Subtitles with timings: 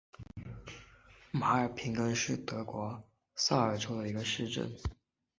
[1.29, 4.67] 马尔平根是德国萨尔州的一个市镇。